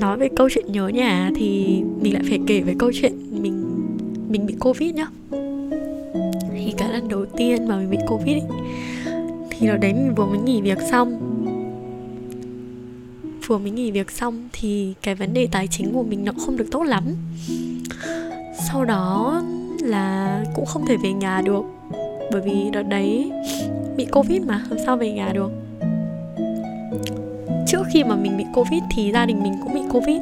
Nói 0.00 0.18
về 0.18 0.28
câu 0.36 0.48
chuyện 0.54 0.72
nhớ 0.72 0.88
nhà 0.88 1.30
thì 1.36 1.80
mình 2.00 2.12
lại 2.14 2.22
phải 2.28 2.38
kể 2.46 2.60
về 2.60 2.74
câu 2.78 2.90
chuyện 2.94 3.42
mình 3.42 3.86
mình 4.28 4.46
bị 4.46 4.54
covid 4.60 4.94
nhá. 4.94 5.06
Thì 6.52 6.74
cái 6.76 6.92
lần 6.92 7.08
đầu 7.08 7.26
tiên 7.26 7.68
mà 7.68 7.76
mình 7.76 7.90
bị 7.90 7.98
covid 8.06 8.36
ấy, 8.36 8.42
thì 9.50 9.66
lúc 9.66 9.80
đấy 9.80 9.92
mình 9.92 10.14
vừa 10.14 10.26
mới 10.26 10.38
nghỉ 10.38 10.60
việc 10.60 10.78
xong. 10.90 11.20
Vừa 13.46 13.58
mới 13.58 13.70
nghỉ 13.70 13.90
việc 13.90 14.10
xong 14.10 14.48
thì 14.52 14.94
cái 15.02 15.14
vấn 15.14 15.34
đề 15.34 15.48
tài 15.52 15.66
chính 15.66 15.92
của 15.92 16.02
mình 16.02 16.24
nó 16.24 16.32
không 16.38 16.56
được 16.56 16.66
tốt 16.70 16.82
lắm. 16.82 17.04
Sau 18.68 18.84
đó 18.84 19.42
là 19.82 20.44
cũng 20.54 20.66
không 20.66 20.86
thể 20.86 20.96
về 21.02 21.12
nhà 21.12 21.42
được 21.44 21.64
bởi 22.32 22.40
vì 22.40 22.70
đợt 22.72 22.82
đấy 22.82 23.30
bị 23.96 24.06
covid 24.12 24.42
mà 24.42 24.64
làm 24.70 24.78
sao 24.86 24.96
về 24.96 25.12
nhà 25.12 25.32
được 25.34 25.50
trước 27.66 27.86
khi 27.92 28.04
mà 28.04 28.16
mình 28.16 28.36
bị 28.36 28.44
covid 28.54 28.82
thì 28.90 29.12
gia 29.12 29.26
đình 29.26 29.42
mình 29.42 29.54
cũng 29.62 29.74
bị 29.74 29.80
covid. 29.92 30.20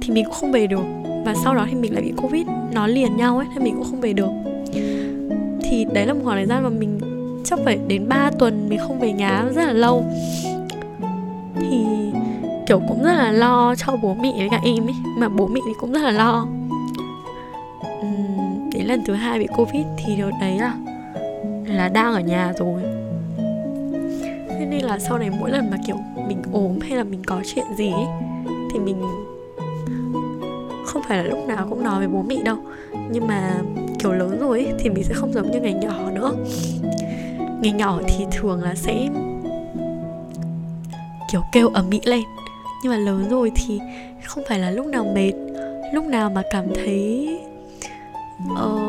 Thì 0.00 0.12
mình 0.12 0.24
cũng 0.24 0.34
không 0.34 0.52
về 0.52 0.66
được. 0.66 0.84
Và 1.24 1.34
sau 1.44 1.54
đó 1.54 1.66
thì 1.68 1.74
mình 1.74 1.94
lại 1.94 2.02
bị 2.02 2.12
covid. 2.16 2.46
Nó 2.72 2.86
liền 2.86 3.16
nhau 3.16 3.38
ấy 3.38 3.46
nên 3.54 3.64
mình 3.64 3.74
cũng 3.74 3.84
không 3.84 4.00
về 4.00 4.12
được. 4.12 4.30
Thì 5.62 5.86
đấy 5.92 6.06
là 6.06 6.14
một 6.14 6.20
khoảng 6.24 6.36
thời 6.36 6.46
gian 6.46 6.62
mà 6.62 6.68
mình 6.68 7.00
chắc 7.44 7.58
phải 7.64 7.78
đến 7.88 8.08
3 8.08 8.30
tuần 8.38 8.68
mình 8.68 8.78
không 8.78 9.00
về 9.00 9.12
nhà 9.12 9.44
rất 9.54 9.64
là 9.66 9.72
lâu. 9.72 10.04
Thì 11.60 11.84
kiểu 12.66 12.80
cũng 12.88 13.02
rất 13.02 13.14
là 13.14 13.32
lo 13.32 13.74
cho 13.74 13.96
bố 14.02 14.14
mẹ 14.14 14.32
với 14.38 14.48
cả 14.50 14.60
em 14.64 14.86
ấy. 14.86 14.94
Mà 15.18 15.28
bố 15.28 15.46
mẹ 15.46 15.60
thì 15.66 15.72
cũng 15.80 15.92
rất 15.92 16.02
là 16.02 16.10
lo. 16.10 16.46
Uhm, 18.00 18.70
đến 18.74 18.86
lần 18.86 19.02
thứ 19.06 19.14
hai 19.14 19.38
bị 19.38 19.46
covid 19.56 19.84
thì 19.96 20.16
điều 20.16 20.30
đấy 20.40 20.58
là 20.58 20.74
là 21.66 21.88
đang 21.88 22.14
ở 22.14 22.20
nhà 22.20 22.52
rồi 22.58 22.95
nên 24.76 24.84
là 24.84 24.98
sau 24.98 25.18
này 25.18 25.30
mỗi 25.30 25.50
lần 25.50 25.70
mà 25.70 25.76
kiểu 25.86 25.96
mình 26.28 26.42
ốm 26.52 26.78
hay 26.80 26.96
là 26.96 27.04
mình 27.04 27.24
có 27.26 27.40
chuyện 27.54 27.64
gì 27.76 27.90
ấy, 27.90 28.06
thì 28.72 28.78
mình 28.78 29.02
không 30.86 31.02
phải 31.08 31.18
là 31.18 31.24
lúc 31.24 31.38
nào 31.48 31.66
cũng 31.70 31.84
nói 31.84 31.98
với 31.98 32.08
bố 32.08 32.22
mẹ 32.22 32.36
đâu. 32.44 32.56
Nhưng 33.10 33.26
mà 33.26 33.60
kiểu 33.98 34.12
lớn 34.12 34.38
rồi 34.40 34.58
ấy, 34.58 34.72
thì 34.78 34.90
mình 34.90 35.04
sẽ 35.04 35.14
không 35.14 35.32
giống 35.32 35.50
như 35.50 35.60
ngày 35.60 35.72
nhỏ 35.72 36.10
nữa. 36.10 36.32
Ngày 37.62 37.72
nhỏ 37.72 38.00
thì 38.08 38.24
thường 38.32 38.62
là 38.62 38.74
sẽ 38.74 39.08
kiểu 41.32 41.40
kêu 41.52 41.68
ầm 41.68 41.90
ĩ 41.90 42.00
lên. 42.04 42.22
Nhưng 42.82 42.92
mà 42.92 42.98
lớn 42.98 43.26
rồi 43.30 43.52
thì 43.54 43.80
không 44.24 44.44
phải 44.48 44.58
là 44.58 44.70
lúc 44.70 44.86
nào 44.86 45.04
mệt 45.14 45.32
lúc 45.92 46.04
nào 46.04 46.30
mà 46.30 46.42
cảm 46.50 46.64
thấy 46.74 47.28
uh, 48.52 48.85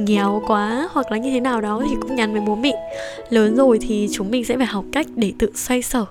nghèo 0.00 0.42
quá 0.46 0.88
hoặc 0.92 1.12
là 1.12 1.18
như 1.18 1.30
thế 1.30 1.40
nào 1.40 1.60
đó 1.60 1.82
thì 1.88 1.96
cũng 2.00 2.16
nhắn 2.16 2.32
với 2.32 2.42
bố 2.46 2.56
mẹ. 2.56 2.72
Lớn 3.30 3.56
rồi 3.56 3.78
thì 3.80 4.08
chúng 4.12 4.30
mình 4.30 4.44
sẽ 4.44 4.56
phải 4.56 4.66
học 4.66 4.84
cách 4.92 5.06
để 5.16 5.32
tự 5.38 5.50
xoay 5.54 5.82
sở. 5.82 6.04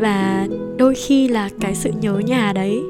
Và 0.00 0.46
đôi 0.76 0.94
khi 0.94 1.28
là 1.28 1.50
cái 1.60 1.74
sự 1.74 1.90
nhớ 2.00 2.18
nhà 2.18 2.52
đấy 2.54 2.82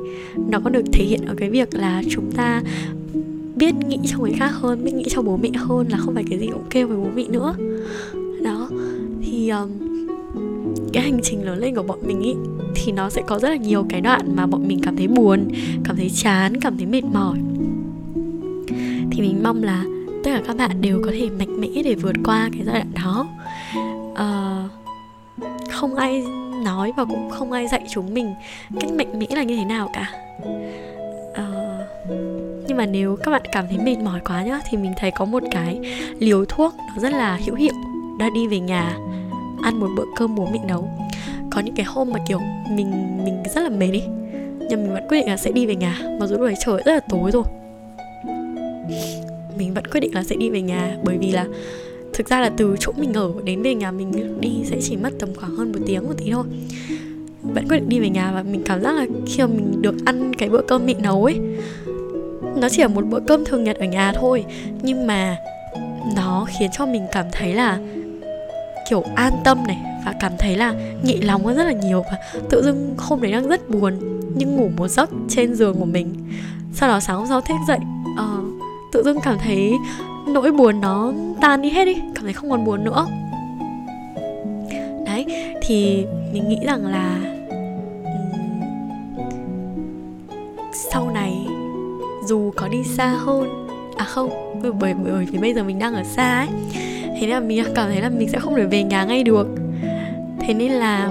nó 0.48 0.60
có 0.64 0.70
được 0.70 0.82
thể 0.92 1.04
hiện 1.04 1.20
ở 1.26 1.34
cái 1.38 1.50
việc 1.50 1.74
là 1.74 2.02
chúng 2.10 2.32
ta 2.32 2.62
biết 3.56 3.74
nghĩ 3.88 3.98
cho 4.06 4.18
người 4.18 4.32
khác 4.32 4.50
hơn 4.52 4.84
biết 4.84 4.94
nghĩ 4.94 5.04
cho 5.08 5.22
bố 5.22 5.36
mẹ 5.36 5.50
hơn 5.54 5.86
là 5.90 5.98
không 5.98 6.14
phải 6.14 6.24
cái 6.30 6.38
gì 6.38 6.46
cũng 6.46 6.64
kêu 6.70 6.88
với 6.88 6.96
bố 6.96 7.08
mẹ 7.14 7.24
nữa. 7.28 7.54
Đó 8.42 8.68
thì 9.22 9.48
um, 9.48 9.68
cái 10.92 11.02
hành 11.02 11.18
trình 11.22 11.44
lớn 11.44 11.58
lên 11.58 11.74
của 11.74 11.82
bọn 11.82 11.98
mình 12.06 12.20
ý 12.20 12.34
thì 12.74 12.92
nó 12.92 13.10
sẽ 13.10 13.22
có 13.26 13.38
rất 13.38 13.48
là 13.48 13.56
nhiều 13.56 13.86
cái 13.88 14.00
đoạn 14.00 14.36
mà 14.36 14.46
bọn 14.46 14.68
mình 14.68 14.80
cảm 14.82 14.96
thấy 14.96 15.08
buồn 15.08 15.48
cảm 15.84 15.96
thấy 15.96 16.10
chán 16.10 16.60
cảm 16.60 16.76
thấy 16.76 16.86
mệt 16.86 17.04
mỏi. 17.04 17.38
Thì 19.10 19.20
mình 19.20 19.40
mong 19.42 19.62
là 19.62 19.84
tất 20.24 20.30
cả 20.34 20.42
các 20.46 20.56
bạn 20.56 20.80
đều 20.80 21.02
có 21.04 21.12
thể 21.18 21.30
mạnh 21.30 21.60
mẽ 21.60 21.68
để 21.84 21.94
vượt 21.94 22.16
qua 22.24 22.48
cái 22.52 22.62
giai 22.64 22.74
đoạn 22.74 22.90
đó. 23.04 23.26
Uh, 24.12 24.70
không 25.70 25.94
ai 25.94 26.24
nói 26.64 26.92
và 26.96 27.04
cũng 27.04 27.30
không 27.30 27.52
ai 27.52 27.68
dạy 27.68 27.84
chúng 27.90 28.14
mình 28.14 28.34
cách 28.80 28.90
mạnh 28.92 29.18
mẽ 29.18 29.26
là 29.30 29.42
như 29.42 29.56
thế 29.56 29.64
nào 29.64 29.90
cả. 29.92 30.12
Uh, 31.30 31.84
nhưng 32.68 32.76
mà 32.76 32.86
nếu 32.86 33.16
các 33.16 33.30
bạn 33.30 33.42
cảm 33.52 33.64
thấy 33.68 33.78
mệt 33.78 33.98
mỏi 33.98 34.20
quá 34.24 34.42
nhá 34.42 34.60
thì 34.70 34.78
mình 34.78 34.92
thấy 34.96 35.10
có 35.10 35.24
một 35.24 35.42
cái 35.50 35.80
liều 36.18 36.44
thuốc 36.44 36.74
nó 36.76 37.02
rất 37.02 37.12
là 37.12 37.38
hữu 37.46 37.54
hiệu. 37.54 37.74
Đã 38.18 38.30
đi 38.34 38.46
về 38.46 38.60
nhà 38.60 38.96
ăn 39.62 39.80
một 39.80 39.88
bữa 39.96 40.04
cơm 40.16 40.34
bố 40.34 40.46
mình 40.52 40.66
nấu. 40.66 40.88
Có 41.50 41.60
những 41.60 41.74
cái 41.74 41.86
hôm 41.86 42.10
mà 42.10 42.18
kiểu 42.28 42.40
mình 42.70 42.90
mình 43.24 43.42
rất 43.54 43.62
là 43.62 43.68
mệt 43.68 43.90
đi 43.90 44.02
nhưng 44.68 44.82
mình 44.82 44.94
vẫn 44.94 45.08
quyết 45.08 45.18
định 45.18 45.28
là 45.28 45.36
sẽ 45.36 45.52
đi 45.52 45.66
về 45.66 45.76
nhà. 45.76 45.98
Mặc 46.20 46.26
dù 46.26 46.36
lúc 46.36 46.46
đấy 46.46 46.54
trời 46.66 46.82
rất 46.86 46.92
là 46.92 47.00
tối 47.08 47.30
rồi 47.30 47.44
mình 49.58 49.74
vẫn 49.74 49.84
quyết 49.86 50.00
định 50.00 50.14
là 50.14 50.22
sẽ 50.24 50.36
đi 50.36 50.50
về 50.50 50.62
nhà. 50.62 50.96
Bởi 51.04 51.18
vì 51.18 51.30
là 51.30 51.46
thực 52.12 52.28
ra 52.28 52.40
là 52.40 52.50
từ 52.56 52.76
chỗ 52.80 52.92
mình 52.96 53.12
ở 53.12 53.30
đến 53.44 53.62
về 53.62 53.74
nhà 53.74 53.90
mình 53.90 54.40
đi 54.40 54.50
sẽ 54.64 54.76
chỉ 54.80 54.96
mất 54.96 55.10
tầm 55.18 55.28
khoảng 55.36 55.56
hơn 55.56 55.72
một 55.72 55.78
tiếng 55.86 56.04
một 56.06 56.14
tí 56.16 56.30
thôi. 56.30 56.44
Vẫn 57.42 57.68
quyết 57.68 57.76
định 57.76 57.88
đi 57.88 58.00
về 58.00 58.08
nhà 58.08 58.32
và 58.34 58.42
mình 58.42 58.62
cảm 58.64 58.82
giác 58.82 58.92
là 58.92 59.06
khi 59.26 59.42
mà 59.42 59.46
mình 59.46 59.82
được 59.82 59.94
ăn 60.04 60.34
cái 60.34 60.48
bữa 60.48 60.62
cơm 60.68 60.86
mẹ 60.86 60.94
nấu 60.94 61.24
ấy 61.24 61.38
nó 62.56 62.68
chỉ 62.68 62.82
là 62.82 62.88
một 62.88 63.04
bữa 63.06 63.20
cơm 63.20 63.44
thường 63.44 63.64
nhật 63.64 63.76
ở 63.76 63.86
nhà 63.86 64.12
thôi. 64.12 64.44
Nhưng 64.82 65.06
mà 65.06 65.36
nó 66.16 66.46
khiến 66.58 66.70
cho 66.72 66.86
mình 66.86 67.06
cảm 67.12 67.26
thấy 67.32 67.54
là 67.54 67.78
kiểu 68.90 69.04
an 69.14 69.32
tâm 69.44 69.58
này 69.66 69.78
và 70.06 70.14
cảm 70.20 70.32
thấy 70.38 70.56
là 70.56 70.74
nhẹ 71.02 71.16
lòng 71.22 71.44
hơn 71.44 71.56
rất 71.56 71.64
là 71.64 71.72
nhiều 71.72 72.04
và 72.10 72.18
tự 72.50 72.62
dưng 72.62 72.94
hôm 72.98 73.20
đấy 73.20 73.32
đang 73.32 73.48
rất 73.48 73.70
buồn 73.70 73.98
nhưng 74.34 74.56
ngủ 74.56 74.70
một 74.76 74.88
giấc 74.88 75.10
trên 75.28 75.54
giường 75.54 75.76
của 75.78 75.84
mình. 75.84 76.14
Sau 76.72 76.88
đó 76.88 77.00
sáng 77.00 77.16
hôm 77.16 77.26
sau 77.28 77.40
thức 77.40 77.54
dậy 77.68 77.78
uh, 78.12 78.44
tự 78.94 79.02
dưng 79.02 79.20
cảm 79.22 79.38
thấy 79.38 79.72
nỗi 80.26 80.52
buồn 80.52 80.80
nó 80.80 81.12
tan 81.40 81.62
đi 81.62 81.70
hết 81.70 81.84
đi, 81.84 81.94
cảm 82.14 82.24
thấy 82.24 82.32
không 82.32 82.50
còn 82.50 82.64
buồn 82.64 82.84
nữa. 82.84 83.06
Đấy, 85.06 85.26
thì 85.62 86.06
mình 86.32 86.48
nghĩ 86.48 86.58
rằng 86.66 86.86
là 86.86 87.20
sau 90.72 91.10
này 91.10 91.46
dù 92.26 92.50
có 92.56 92.68
đi 92.68 92.84
xa 92.84 93.06
hơn 93.06 93.66
à 93.96 94.04
không, 94.04 94.30
bởi 94.80 94.94
bởi 94.94 95.26
vì 95.26 95.38
bây 95.38 95.54
giờ 95.54 95.62
mình 95.62 95.78
đang 95.78 95.94
ở 95.94 96.04
xa 96.04 96.38
ấy, 96.38 96.48
thế 97.04 97.20
nên 97.20 97.30
là 97.30 97.40
mình 97.40 97.64
cảm 97.74 97.88
thấy 97.88 98.00
là 98.00 98.08
mình 98.08 98.28
sẽ 98.28 98.38
không 98.38 98.54
thể 98.56 98.64
về 98.64 98.82
nhà 98.82 99.04
ngay 99.04 99.22
được. 99.22 99.46
Thế 100.40 100.54
nên 100.54 100.72
là 100.72 101.10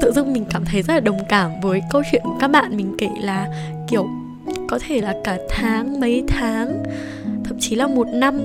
tự 0.00 0.12
dưng 0.12 0.32
mình 0.32 0.44
cảm 0.50 0.64
thấy 0.64 0.82
rất 0.82 0.94
là 0.94 1.00
đồng 1.00 1.18
cảm 1.28 1.50
với 1.62 1.82
câu 1.90 2.02
chuyện 2.12 2.22
của 2.24 2.36
các 2.40 2.48
bạn. 2.48 2.76
Mình 2.76 2.94
kể 2.98 3.08
là, 3.20 3.48
kiểu 3.88 4.06
có 4.70 4.78
thể 4.88 5.00
là 5.00 5.14
cả 5.24 5.38
tháng 5.48 6.00
mấy 6.00 6.24
tháng 6.28 6.82
thậm 7.44 7.56
chí 7.60 7.76
là 7.76 7.86
một 7.86 8.06
năm. 8.12 8.40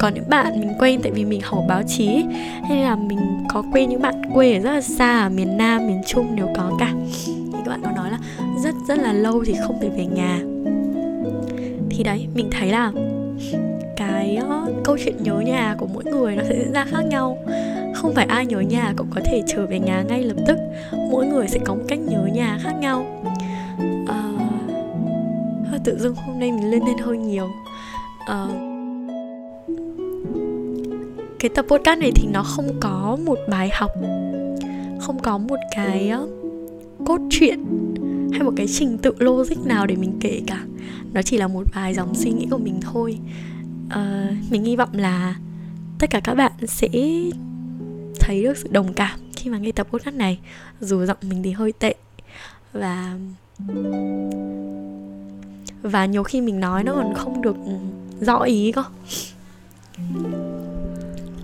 Có 0.00 0.08
những 0.08 0.24
bạn 0.28 0.60
mình 0.60 0.72
quen 0.78 1.00
tại 1.02 1.12
vì 1.12 1.24
mình 1.24 1.40
học 1.40 1.64
báo 1.68 1.82
chí 1.82 2.24
hay 2.68 2.82
là 2.82 2.96
mình 2.96 3.18
có 3.48 3.62
quen 3.72 3.88
những 3.88 4.02
bạn 4.02 4.22
quê 4.34 4.54
ở 4.54 4.60
rất 4.60 4.72
là 4.72 4.80
xa 4.80 5.22
ở 5.22 5.28
miền 5.28 5.56
nam 5.56 5.86
miền 5.86 6.02
trung 6.06 6.36
đều 6.36 6.48
có 6.56 6.72
cả. 6.78 6.92
Thì 7.26 7.58
các 7.64 7.68
bạn 7.68 7.80
có 7.84 7.90
nói 7.96 8.10
là 8.10 8.18
rất 8.64 8.74
rất 8.88 8.98
là 8.98 9.12
lâu 9.12 9.44
thì 9.46 9.54
không 9.66 9.78
thể 9.82 9.88
về 9.88 10.06
nhà. 10.06 10.40
Thì 11.90 12.04
đấy 12.04 12.26
mình 12.34 12.48
thấy 12.50 12.68
là 12.68 12.92
cái 13.96 14.38
uh, 14.46 14.84
câu 14.84 14.96
chuyện 15.04 15.16
nhớ 15.22 15.40
nhà 15.40 15.76
của 15.78 15.86
mỗi 15.94 16.04
người 16.04 16.36
nó 16.36 16.42
sẽ 16.48 16.56
diễn 16.58 16.72
ra 16.72 16.84
khác 16.84 17.02
nhau. 17.02 17.38
Không 17.94 18.14
phải 18.14 18.26
ai 18.26 18.46
nhớ 18.46 18.60
nhà 18.60 18.92
cũng 18.96 19.06
có 19.14 19.20
thể 19.24 19.42
trở 19.46 19.66
về 19.66 19.78
nhà 19.78 20.02
ngay 20.08 20.22
lập 20.22 20.36
tức. 20.46 20.58
Mỗi 21.10 21.26
người 21.26 21.48
sẽ 21.48 21.58
có 21.64 21.74
một 21.74 21.82
cách 21.88 21.98
nhớ 21.98 22.26
nhà 22.32 22.58
khác 22.62 22.72
nhau 22.80 23.06
tự 25.84 25.98
dưng 25.98 26.14
hôm 26.14 26.38
nay 26.38 26.52
mình 26.52 26.70
lên 26.70 26.82
lên 26.86 26.98
hơi 26.98 27.18
nhiều. 27.18 27.50
Uh, 28.22 28.72
cái 31.38 31.50
tập 31.54 31.64
podcast 31.68 32.00
này 32.00 32.12
thì 32.14 32.28
nó 32.32 32.42
không 32.42 32.80
có 32.80 33.18
một 33.26 33.38
bài 33.48 33.70
học 33.72 33.90
không 35.02 35.18
có 35.18 35.38
một 35.38 35.58
cái 35.76 36.12
uh, 36.22 36.28
cốt 37.06 37.20
truyện 37.30 37.64
hay 38.32 38.42
một 38.42 38.52
cái 38.56 38.66
trình 38.68 38.98
tự 38.98 39.14
logic 39.18 39.66
nào 39.66 39.86
để 39.86 39.96
mình 39.96 40.12
kể 40.20 40.40
cả. 40.46 40.64
Nó 41.12 41.22
chỉ 41.22 41.36
là 41.36 41.48
một 41.48 41.64
vài 41.74 41.94
dòng 41.94 42.14
suy 42.14 42.30
nghĩ 42.30 42.46
của 42.50 42.58
mình 42.58 42.80
thôi. 42.80 43.18
Uh, 43.86 44.50
mình 44.50 44.64
hy 44.64 44.76
vọng 44.76 44.90
là 44.92 45.36
tất 45.98 46.10
cả 46.10 46.20
các 46.20 46.34
bạn 46.34 46.52
sẽ 46.66 46.88
thấy 48.20 48.42
được 48.42 48.56
sự 48.56 48.68
đồng 48.70 48.92
cảm 48.92 49.20
khi 49.36 49.50
mà 49.50 49.58
nghe 49.58 49.72
tập 49.72 49.86
podcast 49.90 50.16
này. 50.16 50.38
Dù 50.80 51.04
giọng 51.04 51.18
mình 51.22 51.42
thì 51.42 51.50
hơi 51.50 51.72
tệ 51.72 51.94
và 52.72 53.18
và 55.82 56.06
nhiều 56.06 56.22
khi 56.22 56.40
mình 56.40 56.60
nói 56.60 56.84
nó 56.84 56.92
còn 56.94 57.14
không 57.14 57.42
được 57.42 57.56
ừ, 57.66 57.72
rõ 58.20 58.40
ý 58.42 58.72
cơ. 58.72 58.84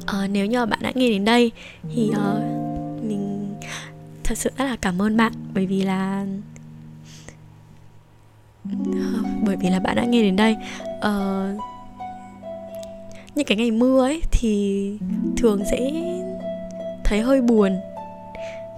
À, 0.07 0.29
nếu 0.33 0.47
như 0.47 0.67
bạn 0.67 0.79
đã 0.83 0.93
nghe 0.95 1.11
đến 1.11 1.25
đây 1.25 1.53
thì 1.95 2.11
uh, 2.11 2.43
mình 3.05 3.55
thật 4.25 4.39
sự 4.39 4.51
rất 4.57 4.65
là 4.65 4.77
cảm 4.81 5.03
ơn 5.03 5.17
bạn 5.17 5.33
bởi 5.55 5.67
vì 5.67 5.83
là 5.83 6.27
ờ, 8.93 9.23
bởi 9.45 9.57
vì 9.57 9.71
là 9.71 9.81
bạn 9.81 9.97
đã 9.97 10.05
nghe 10.05 10.23
đến 10.23 10.37
đây. 10.37 10.57
Uh, 10.99 11.61
những 13.35 13.47
cái 13.47 13.57
ngày 13.57 13.71
mưa 13.71 14.03
ấy 14.03 14.23
thì 14.33 14.93
thường 15.37 15.63
sẽ 15.71 15.91
thấy 17.05 17.21
hơi 17.21 17.41
buồn. 17.43 17.77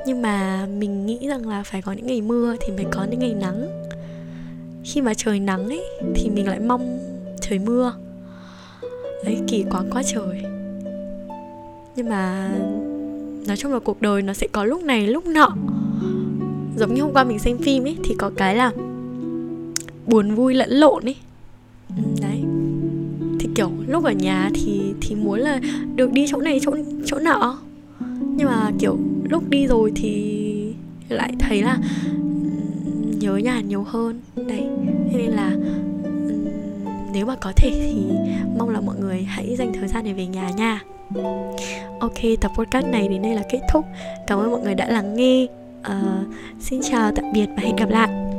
Nhưng 0.06 0.22
mà 0.22 0.66
mình 0.66 1.06
nghĩ 1.06 1.28
rằng 1.28 1.48
là 1.48 1.62
phải 1.62 1.82
có 1.82 1.92
những 1.92 2.06
ngày 2.06 2.20
mưa 2.20 2.56
thì 2.60 2.72
mới 2.72 2.86
có 2.90 3.04
những 3.04 3.20
ngày 3.20 3.34
nắng 3.34 3.79
khi 4.84 5.00
mà 5.00 5.14
trời 5.14 5.40
nắng 5.40 5.68
ấy 5.68 5.84
thì 6.14 6.30
mình 6.30 6.46
lại 6.46 6.60
mong 6.60 6.98
trời 7.40 7.58
mưa. 7.58 7.94
Ấy 9.24 9.38
kỳ 9.48 9.64
quá 9.70 9.82
quá 9.90 10.02
trời. 10.02 10.42
Nhưng 11.96 12.08
mà 12.08 12.50
nói 13.46 13.56
chung 13.56 13.72
là 13.72 13.78
cuộc 13.78 14.02
đời 14.02 14.22
nó 14.22 14.32
sẽ 14.32 14.46
có 14.52 14.64
lúc 14.64 14.82
này 14.82 15.06
lúc 15.06 15.26
nọ. 15.26 15.56
Giống 16.76 16.94
như 16.94 17.02
hôm 17.02 17.12
qua 17.12 17.24
mình 17.24 17.38
xem 17.38 17.58
phim 17.58 17.84
ấy 17.84 17.96
thì 18.04 18.14
có 18.18 18.30
cái 18.36 18.54
là 18.54 18.72
buồn 20.06 20.34
vui 20.34 20.54
lẫn 20.54 20.70
lộn 20.70 21.04
ấy. 21.04 21.16
Ừ, 21.88 22.02
đấy. 22.22 22.42
Thì 23.40 23.48
kiểu 23.54 23.70
lúc 23.86 24.04
ở 24.04 24.12
nhà 24.12 24.50
thì 24.54 24.80
thì 25.00 25.14
muốn 25.14 25.40
là 25.40 25.60
được 25.94 26.12
đi 26.12 26.26
chỗ 26.28 26.40
này 26.40 26.60
chỗ 26.62 26.76
chỗ 27.04 27.18
nọ. 27.18 27.58
Nhưng 28.20 28.46
mà 28.46 28.70
kiểu 28.78 28.98
lúc 29.30 29.50
đi 29.50 29.66
rồi 29.66 29.92
thì 29.96 30.74
lại 31.08 31.32
thấy 31.38 31.62
là 31.62 31.78
nhớ 33.20 33.36
nhà 33.36 33.60
nhiều 33.60 33.82
hơn. 33.82 34.20
Đấy 34.36 34.66
thế 35.12 35.18
nên 35.18 35.30
là 35.30 35.56
nếu 37.12 37.26
mà 37.26 37.36
có 37.36 37.52
thể 37.56 37.70
thì 37.70 38.02
mong 38.58 38.68
là 38.68 38.80
mọi 38.80 38.96
người 39.00 39.22
hãy 39.22 39.56
dành 39.56 39.72
thời 39.72 39.88
gian 39.88 40.04
để 40.04 40.12
về 40.12 40.26
nhà 40.26 40.50
nha. 40.56 40.80
Ok 42.00 42.18
tập 42.40 42.50
podcast 42.58 42.86
này 42.86 43.08
đến 43.08 43.22
đây 43.22 43.34
là 43.34 43.42
kết 43.50 43.60
thúc. 43.72 43.84
Cảm 44.26 44.38
ơn 44.38 44.50
mọi 44.50 44.60
người 44.60 44.74
đã 44.74 44.86
lắng 44.88 45.16
nghe. 45.16 45.46
Uh, 45.80 46.34
xin 46.60 46.80
chào 46.90 47.12
tạm 47.16 47.24
biệt 47.32 47.46
và 47.56 47.62
hẹn 47.62 47.76
gặp 47.76 47.88
lại. 47.88 48.29